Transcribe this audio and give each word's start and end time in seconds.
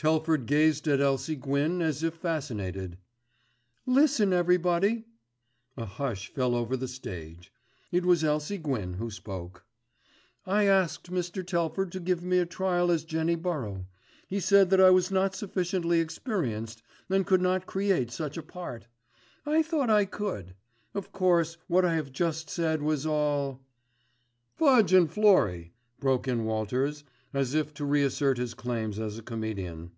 Telford 0.00 0.46
gazed 0.46 0.86
at 0.86 1.00
Elsie 1.00 1.34
Gwyn 1.34 1.82
as 1.82 2.04
if 2.04 2.14
fascinated. 2.14 2.98
"Listen, 3.84 4.32
everybody." 4.32 5.04
A 5.76 5.86
hush 5.86 6.28
fell 6.32 6.54
over 6.54 6.76
the 6.76 6.86
stage. 6.86 7.52
It 7.90 8.04
was 8.06 8.22
Elsie 8.22 8.58
Gwyn 8.58 8.94
who 8.94 9.10
spoke. 9.10 9.64
"I 10.46 10.66
asked 10.66 11.10
Mr. 11.10 11.44
Telford 11.44 11.90
to 11.90 11.98
give 11.98 12.22
me 12.22 12.38
a 12.38 12.46
trial 12.46 12.92
as 12.92 13.02
Jenny 13.02 13.34
Burrow. 13.34 13.86
He 14.28 14.38
said 14.38 14.70
that 14.70 14.80
I 14.80 14.90
was 14.90 15.10
not 15.10 15.34
sufficiently 15.34 15.98
experienced 15.98 16.80
and 17.10 17.26
could 17.26 17.42
not 17.42 17.66
create 17.66 18.12
such 18.12 18.36
a 18.38 18.42
part. 18.44 18.86
I 19.44 19.62
thought 19.64 19.90
I 19.90 20.04
could. 20.04 20.54
Of 20.94 21.10
course 21.10 21.56
what 21.66 21.84
I 21.84 21.96
have 21.96 22.12
just 22.12 22.48
said 22.48 22.82
was 22.82 23.04
all——" 23.04 23.64
"Fudge 24.54 24.92
and 24.92 25.10
Florrie," 25.10 25.72
broke 25.98 26.28
in 26.28 26.44
Walters, 26.44 27.02
as 27.34 27.52
if 27.52 27.74
to 27.74 27.84
reassert 27.84 28.38
his 28.38 28.54
claims 28.54 28.98
as 28.98 29.18
a 29.18 29.22
comedian. 29.22 29.90